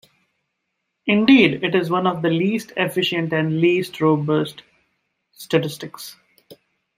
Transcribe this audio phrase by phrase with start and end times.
[1.05, 4.63] Indeed, it is one of the least efficient and least robust
[5.31, 6.15] statistics.